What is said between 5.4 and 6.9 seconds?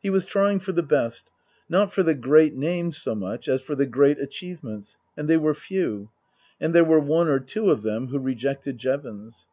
few. And there